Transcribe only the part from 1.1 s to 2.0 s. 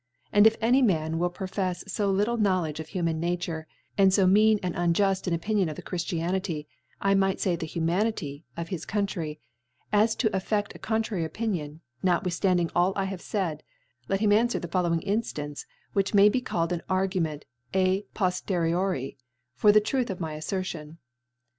will prpfcfs